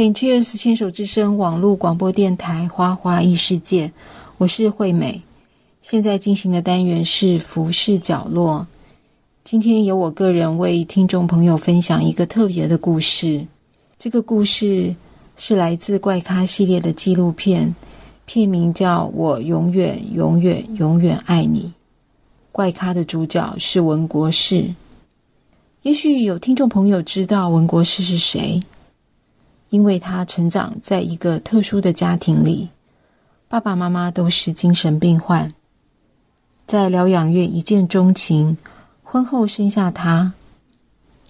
[0.00, 3.92] Can Cheers 牵手之声网络广播电台花花异世界，
[4.38, 5.20] 我是惠美。
[5.82, 8.66] 现在进行的单元是服饰角落。
[9.44, 13.46] 今天由我个人为听众朋友分享一个特别的故事。
[13.98, 14.96] 这个故事
[15.36, 17.74] 是来自怪咖系列的纪录片，
[18.24, 21.64] 片名叫《我永远永远永远爱你》。
[22.52, 24.74] 怪咖的主角是文国士。
[25.82, 28.58] 也许有听众朋友知道文国士是谁，
[29.70, 32.68] 因为他成长在一个特殊的家庭里，
[33.48, 35.52] 爸爸妈妈都是精神病患，
[36.66, 38.56] 在疗养院一见钟情，
[39.02, 40.32] 婚后生下他。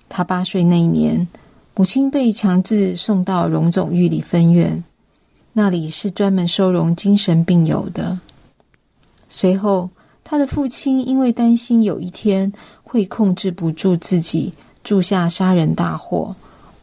[0.09, 1.29] 他八岁那一年，
[1.77, 4.83] 母亲被强制送到荣总育理分院，
[5.53, 8.19] 那里是专门收容精神病友的。
[9.29, 9.89] 随后，
[10.25, 12.53] 他的父亲因为担心有一天，
[12.83, 14.53] 会控制不住自己，
[14.83, 16.35] 铸下杀人大祸，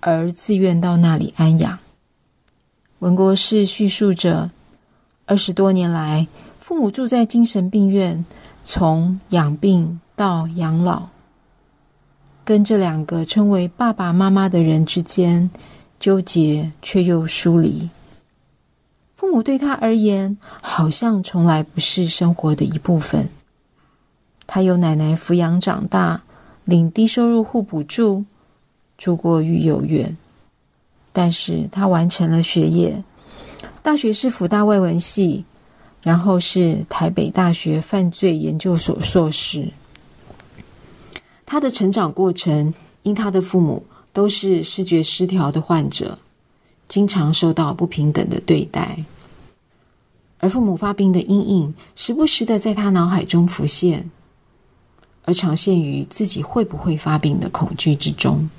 [0.08, 1.80] 而自愿到那里安养。
[3.00, 4.50] 文国士叙述着，
[5.26, 6.26] 二十多年来，
[6.62, 8.24] 父母住在精神病院，
[8.64, 11.10] 从养病到养老，
[12.46, 15.50] 跟这两个称为爸爸妈妈的人之间
[16.00, 17.90] 纠结却又疏离。
[19.18, 23.28] 父母对他而言，好像从来不是生活的一部分。
[24.46, 26.22] 他由奶奶抚养长大，
[26.64, 28.24] 领低收入户补助，
[28.98, 30.18] 住过育幼院。
[31.14, 33.04] 但是他完成了学业，
[33.82, 35.44] 大学是辅大外文系，
[36.02, 39.68] 然后是台北大学犯罪研究所硕士。
[41.46, 46.20] 他的成长过程，因他的父母都是视觉失调的患者，
[46.88, 49.04] 经常受到不平等的对待，
[50.40, 54.10] 而父母发病的阴影，时不时的在他脑海中浮现。
[55.24, 58.50] 而常陷于自己会不会发病的恐惧之中，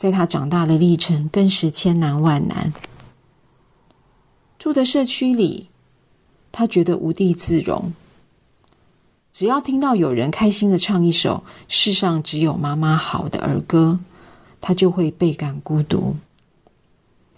[0.00, 2.72] 在他长大的历程更是千难万难。
[4.58, 5.68] 住的社区里，
[6.50, 7.92] 他觉得无地自容。
[9.30, 14.00] 只要听到有人开心的唱一首“世上只有妈妈好”的儿歌，
[14.62, 16.16] 他就会倍感孤独，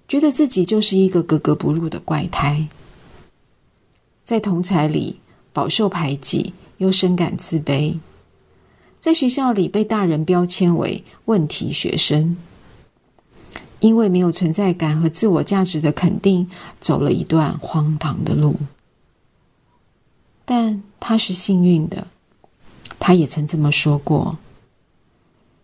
[0.07, 2.69] 觉得自己就是一个格格不入的怪胎，
[4.23, 5.19] 在同侪里
[5.53, 6.55] 饱受排挤。
[6.79, 7.99] 又深感自卑，
[9.01, 12.37] 在学校里被大人标签为问题学生，
[13.83, 16.49] 因为没有存在感和自我价值的肯定，
[16.79, 18.57] 走了一段荒唐的路。
[20.45, 22.07] 但他是幸运的，
[23.01, 24.39] 他也曾这么说过。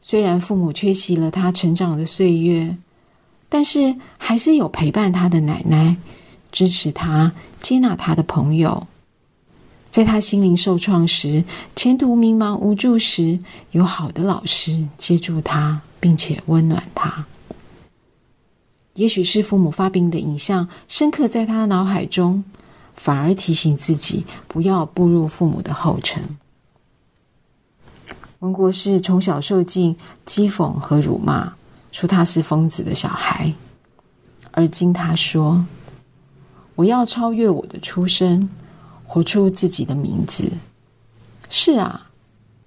[0.02, 2.76] 虽然父母缺席了他成长的岁月，
[3.48, 5.96] 但是还是有陪伴他的奶奶，
[6.50, 8.84] 支持他、接纳他的朋友。
[9.90, 11.44] 在他心灵受创时，
[11.76, 13.38] 前途迷茫无助时，
[13.70, 17.24] 有好的老师接住他，并且温暖他。
[18.98, 22.42] 也许是父母发病的影像深刻在他脑海中，
[22.96, 26.20] 反而提醒自己不要步入父母的后尘。
[28.40, 31.52] 文国士从小受尽讥讽和辱骂，
[31.92, 33.54] 说他是疯子的小孩。
[34.50, 35.64] 而今他说
[36.74, 38.48] ：“我要超越我的出生。”
[39.10, 40.52] 活出自己的名字。
[41.48, 42.10] 是啊，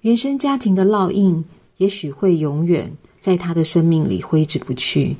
[0.00, 1.44] 原生家庭的烙印
[1.76, 5.16] 也许会永远在他的生命里挥之不去，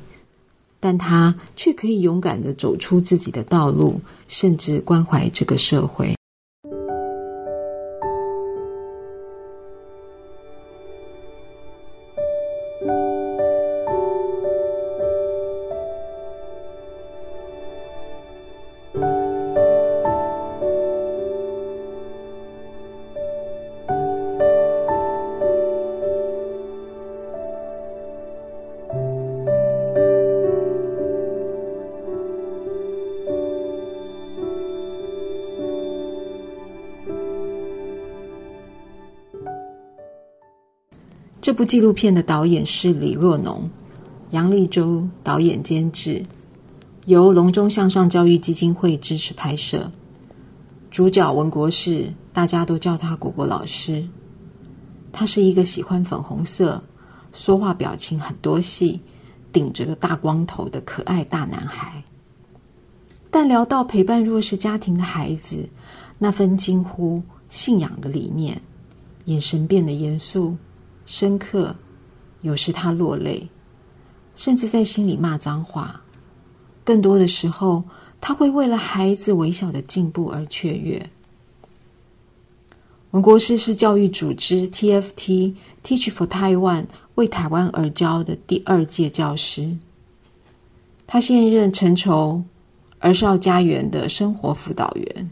[0.83, 6.13] 但他却可以勇敢的走出自己的道路，甚至关怀这个社会。
[41.53, 43.69] 这部纪录片的导演是李若农，
[44.31, 46.25] 杨立洲导演监制，
[47.05, 49.91] 由龙中向上教育基金会支持拍摄。
[50.89, 54.03] 主角文国士，大家都叫他果果老师。
[55.11, 56.83] 他是一个喜欢粉红色、
[57.33, 58.99] 说话表情很多戏、
[59.51, 62.03] 顶着个大光头的可爱大男孩。
[63.29, 65.69] 但聊到陪伴弱势家庭的孩子，
[66.17, 67.21] 那份近乎
[67.51, 68.59] 信仰的理念，
[69.25, 70.57] 眼神变得严肃。
[71.05, 71.75] 深刻，
[72.41, 73.47] 有时他落泪，
[74.35, 76.01] 甚至在心里骂脏话。
[76.83, 77.83] 更多的时候，
[78.19, 81.09] 他会为了孩子微小的进步而雀跃。
[83.11, 85.53] 文国师是教育组织 TFT
[85.83, 86.85] Teach for Taiwan
[87.15, 89.77] 为台湾而教的第二届教师。
[91.05, 92.43] 他现任陈筹
[92.99, 95.31] 儿少家园的生活辅导员，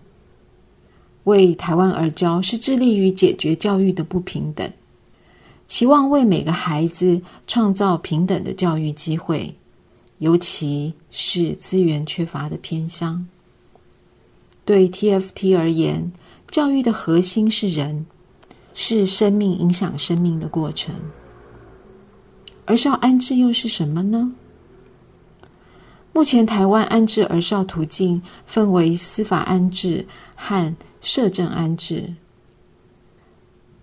[1.23, 4.71] 为台湾而教是致力于解决教育的不平等，
[5.71, 9.55] 期望为每个孩子创造平等的教育机会，
[10.17, 13.25] 尤其是资源缺乏的偏乡。
[14.65, 16.11] 对 TFT 而言，
[16.49, 18.05] 教育的核心是人，
[18.73, 20.93] 是生命影响生命的过程。
[22.65, 24.29] 儿少安置又是什么呢？
[26.11, 32.13] 目前台湾安置儿少途径分为司法安置和社政安置。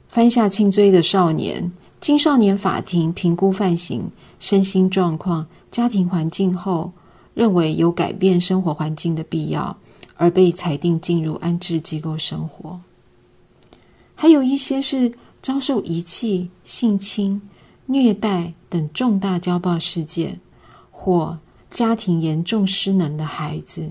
[0.08, 1.70] 犯下轻罪的少年，
[2.00, 6.90] 经少年法庭评估犯行、身心状况、家庭环境后，
[7.34, 9.76] 认为有改变生活环境的必要，
[10.16, 12.80] 而被裁定进入安置机构生活。
[14.14, 15.12] 还有一些是
[15.42, 17.40] 遭受遗弃、性侵、
[17.84, 20.40] 虐待等重大家暴事件，
[20.90, 21.38] 或
[21.70, 23.88] 家庭严重失能的孩子，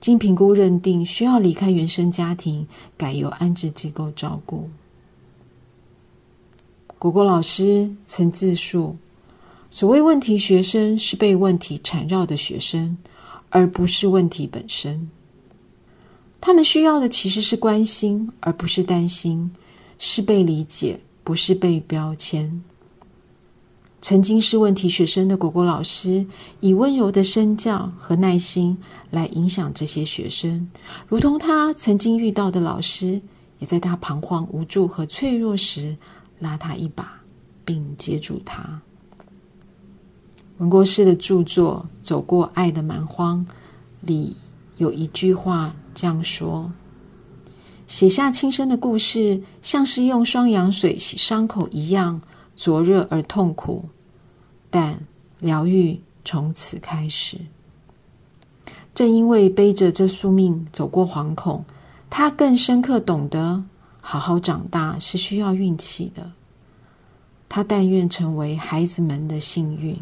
[0.00, 2.66] 经评估认定需要离开原生家庭，
[2.96, 4.70] 改由安置机构照顾。
[6.98, 8.96] 果果老师曾自述，
[9.70, 12.98] 所谓问题学生是被问题缠绕的学生，
[13.50, 15.08] 而不是问题本身。
[16.40, 19.48] 他们需要的其实是关心，而不是担心；
[20.00, 22.64] 是被理解，不是被标签。
[24.02, 26.26] 曾经是问题学生的果果老师，
[26.58, 28.76] 以温柔的身教和耐心
[29.10, 30.68] 来影响这些学生，
[31.06, 33.20] 如同他曾经遇到的老师，
[33.60, 35.96] 也在他彷徨无助和脆弱时
[36.38, 37.20] 拉他一把，
[37.64, 38.80] 并接住他。
[40.58, 43.46] 文国师的著作《走过爱的蛮荒》
[44.06, 44.36] 里
[44.76, 46.70] 有一句话这样说
[47.86, 52.20] ：“写下轻生的故事，像是用双氧水洗伤口一样。”
[52.58, 53.88] 灼热而痛苦，
[54.68, 54.98] 但
[55.38, 57.38] 疗愈从此开始。
[58.96, 61.64] 正因为背着这宿命走过惶恐，
[62.10, 63.62] 他更深刻懂得，
[64.00, 66.30] 好好长大是需要运气的。
[67.48, 69.98] 他但愿成为孩子们的幸运。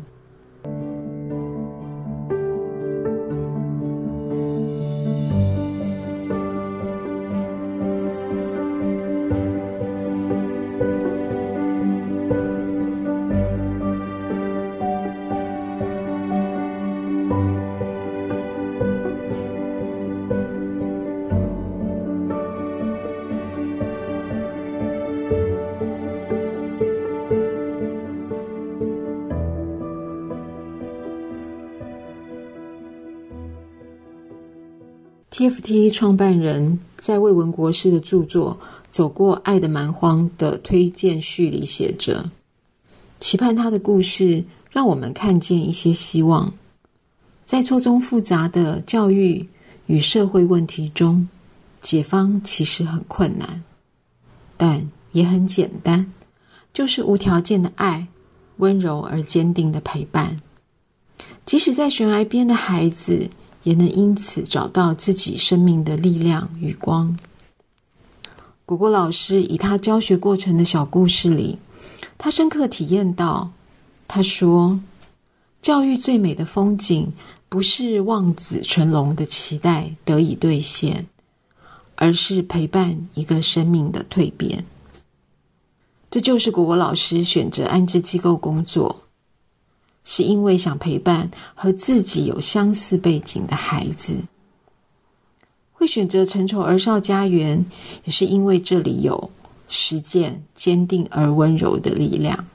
[35.37, 38.59] TFT 创办人在魏文国师的著作
[38.91, 42.31] 《走过爱的蛮荒》的推荐序里写着
[43.21, 46.55] ：“期盼他的故事让我们看见一些希望，
[47.45, 49.47] 在错综复杂的教育
[49.85, 51.29] 与社会问题中，
[51.83, 53.63] 解方其实很困难，
[54.57, 56.15] 但也很简单，
[56.73, 58.07] 就是无条件的爱，
[58.57, 60.41] 温柔而坚定的陪伴，
[61.45, 63.29] 即使在悬崖边的孩子。”
[63.67, 67.19] 也能因此找到自己生命的力量与光。
[68.65, 71.59] 果果老师以他教学过程的小故事里，
[72.17, 73.51] 他深刻体验到，
[74.07, 74.79] 他说
[75.61, 77.13] ：“教育最美的风景，
[77.49, 81.05] 不是望子成龙的期待得以兑现，
[81.97, 84.65] 而是陪伴一个生命的蜕变。”
[86.09, 88.95] 这就是果果老师选择安置机构工作。
[90.09, 94.15] 是因为想陪伴和自己有相似背景的孩子，
[95.73, 97.67] 会选择成筹儿少家园，
[98.05, 99.31] 也是因为这里有
[99.67, 102.47] 实践坚定而温柔的力量。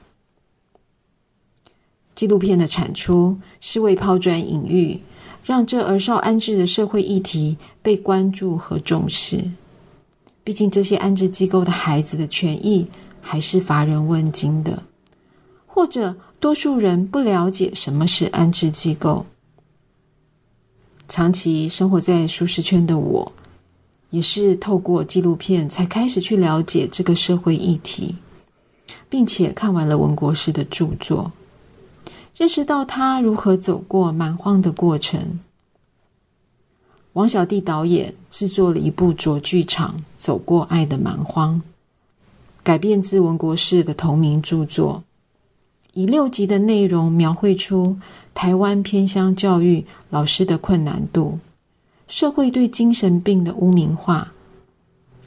[2.14, 4.98] 纪录片的产出是为抛砖引玉，
[5.44, 9.44] 让这儿少安置的社会议题被关注和重视。
[10.42, 12.88] 毕竟这些安置机构的孩子的权益
[13.20, 14.82] 还是乏人问津的，
[15.66, 16.16] 或者。
[16.42, 19.24] 多数人不了解什么是安置机构。
[21.06, 23.30] 长期生活在舒适圈的我，
[24.10, 28.16] 也是透过纪录片才开始去了解这个社会议题，
[29.08, 31.30] 并且看完了文国士的著作，
[32.36, 35.38] 认识到他如何走过蛮荒的过程。
[37.12, 41.54] 王小弟导演制作了一部卓剧场《走过爱的蛮荒》，
[42.64, 45.04] 改编自文国士的同名著作。
[45.94, 47.96] 以六集的内容描绘出
[48.34, 51.38] 台湾偏乡教育老师的困难度，
[52.08, 54.32] 社会对精神病的污名化，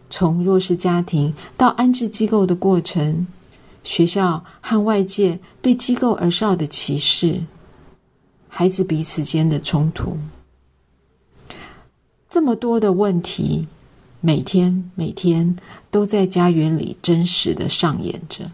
[0.09, 3.27] 从弱势家庭到安置机构的过程，
[3.83, 7.39] 学校和外界对机构儿少的歧视，
[8.47, 10.17] 孩子彼此间的冲突。
[12.27, 13.67] 这么多的问题，
[14.19, 15.55] 每天每天
[15.91, 18.49] 都在家园里真实的上演着。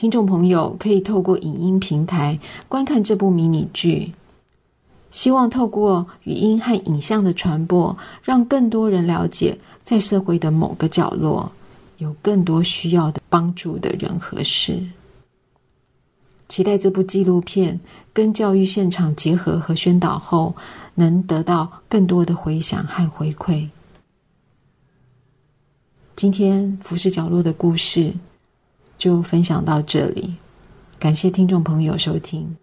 [0.00, 2.40] 听众朋友可以透过影音平台
[2.70, 4.10] 观看这部迷你剧，
[5.10, 11.52] 希望透过语音和影像的传播，让更多人了解，在社会的某个角落，
[11.98, 14.82] 有更多需要的帮助的人和事。
[16.48, 17.78] 期待这部纪录片
[18.14, 20.56] 跟教育现场结合和宣导后，
[20.94, 23.68] 能得到更多的回响和回馈。
[26.16, 28.14] 今天浮世角落的故事。
[29.00, 30.34] 就分享到这里，
[30.98, 32.54] 感谢听众朋友收听。